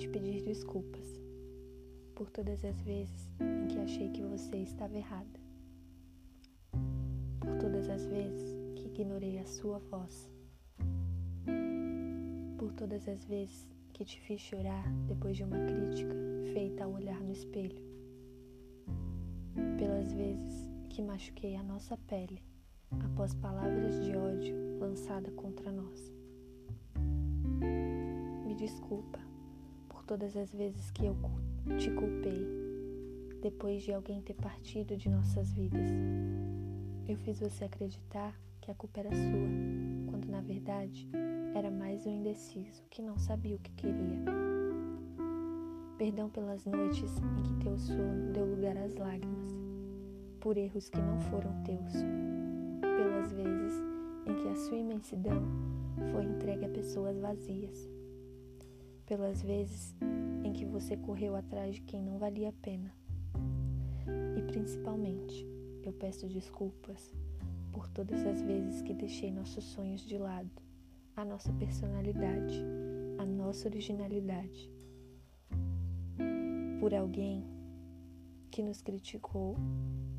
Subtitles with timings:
[0.00, 1.20] te pedir desculpas
[2.14, 5.38] por todas as vezes em que achei que você estava errada,
[7.38, 10.30] por todas as vezes que ignorei a sua voz,
[12.56, 16.14] por todas as vezes que te fiz chorar depois de uma crítica
[16.54, 17.84] feita ao olhar no espelho,
[19.76, 22.42] pelas vezes que machuquei a nossa pele
[23.04, 26.10] após palavras de ódio lançadas contra nós.
[28.46, 29.29] Me desculpa
[30.10, 31.16] todas as vezes que eu
[31.78, 32.44] te culpei
[33.40, 35.88] depois de alguém ter partido de nossas vidas.
[37.06, 41.08] Eu fiz você acreditar que a culpa era sua, quando na verdade
[41.54, 44.24] era mais um indeciso que não sabia o que queria.
[45.96, 49.52] Perdão pelas noites em que teu sono deu lugar às lágrimas,
[50.40, 51.92] por erros que não foram teus,
[52.80, 53.80] pelas vezes
[54.26, 55.40] em que a sua imensidão
[56.10, 57.88] foi entregue a pessoas vazias,
[59.10, 59.92] pelas vezes
[60.44, 62.94] em que você correu atrás de quem não valia a pena.
[64.38, 65.44] E principalmente,
[65.82, 67.12] eu peço desculpas
[67.72, 70.48] por todas as vezes que deixei nossos sonhos de lado,
[71.16, 72.62] a nossa personalidade,
[73.18, 74.70] a nossa originalidade.
[76.78, 77.44] Por alguém
[78.48, 79.56] que nos criticou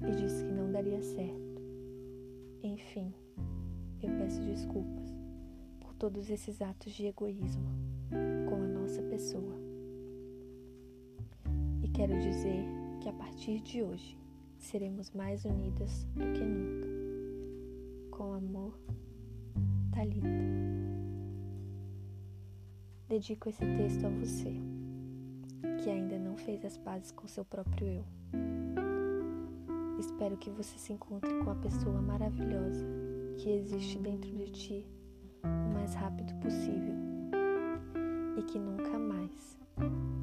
[0.00, 1.62] e disse que não daria certo.
[2.62, 3.12] Enfim,
[4.02, 5.14] eu peço desculpas
[5.78, 7.68] por todos esses atos de egoísmo
[8.48, 8.67] com
[8.98, 9.54] a nossa pessoa.
[11.82, 12.64] E quero dizer
[13.00, 14.18] que a partir de hoje
[14.58, 16.88] seremos mais unidas do que nunca.
[18.10, 18.78] Com amor,
[19.92, 20.28] Talita.
[23.08, 24.52] Dedico esse texto a você,
[25.82, 28.04] que ainda não fez as pazes com seu próprio eu.
[29.98, 32.84] Espero que você se encontre com a pessoa maravilhosa
[33.38, 34.86] que existe dentro de ti
[35.42, 37.17] o mais rápido possível
[38.38, 39.58] e que nunca mais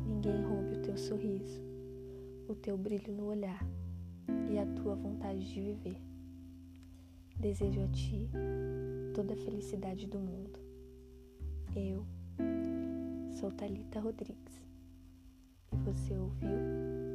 [0.08, 1.62] ninguém roube o teu sorriso,
[2.48, 3.68] o teu brilho no olhar
[4.50, 5.98] e a tua vontade de viver.
[7.38, 8.30] Desejo a ti
[9.14, 10.58] toda a felicidade do mundo.
[11.76, 12.06] Eu
[13.32, 14.64] sou Talita Rodrigues
[15.74, 17.15] e você ouviu